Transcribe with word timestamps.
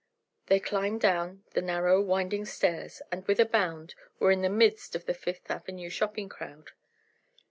They 0.47 0.59
climbed 0.59 0.99
down 1.01 1.43
the 1.51 1.61
narrow, 1.61 2.01
winding 2.01 2.45
stairs 2.45 3.03
and 3.11 3.23
with 3.27 3.39
a 3.39 3.45
bound 3.45 3.93
were 4.17 4.31
in 4.31 4.41
the 4.41 4.49
midst 4.49 4.95
of 4.95 5.05
the 5.05 5.13
Fifth 5.13 5.51
Avenue 5.51 5.89
shopping 5.89 6.27
crowd. 6.27 6.71